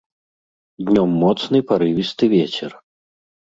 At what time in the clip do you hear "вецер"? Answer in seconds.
2.35-2.71